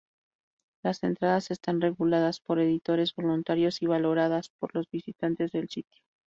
Las 0.83 1.03
entradas 1.03 1.51
están 1.51 1.79
reguladas 1.79 2.39
por 2.39 2.57
editores 2.57 3.13
voluntarios 3.13 3.83
y 3.83 3.85
valoradas 3.85 4.49
por 4.57 4.73
los 4.73 4.89
visitantes 4.89 5.51
del 5.51 5.69
sitio. 5.69 6.01